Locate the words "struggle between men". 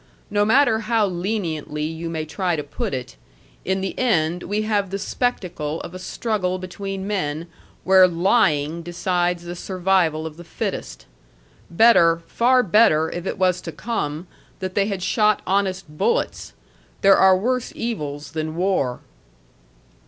5.99-7.45